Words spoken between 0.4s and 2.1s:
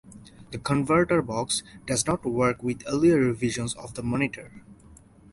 The converter box does